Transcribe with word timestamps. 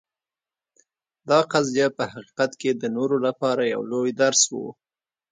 دا 1.29 1.39
قضیه 1.51 1.87
په 1.97 2.03
حقیقت 2.13 2.51
کې 2.61 2.71
د 2.75 2.83
نورو 2.97 3.17
لپاره 3.27 3.63
یو 3.73 3.81
لوی 3.91 4.11
درس 4.21 4.41
و. 4.51 4.53